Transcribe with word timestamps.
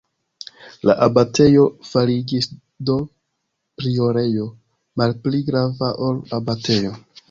La 0.89 0.95
abatejo 1.07 1.65
fariĝis 1.91 2.49
do 2.89 2.97
priorejo, 3.83 4.51
malpli 5.03 5.47
grava 5.53 5.97
ol 6.11 6.23
abatejo. 6.43 7.01